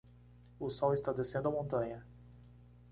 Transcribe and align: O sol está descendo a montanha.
O 0.59 0.67
sol 0.71 0.93
está 0.95 1.13
descendo 1.13 1.49
a 1.49 1.51
montanha. 1.51 2.03